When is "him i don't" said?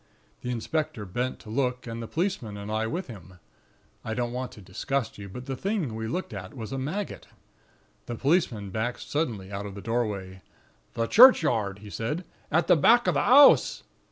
3.05-4.31